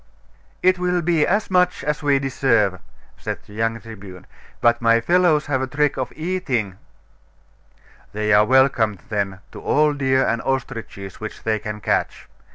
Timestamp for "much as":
1.51-2.01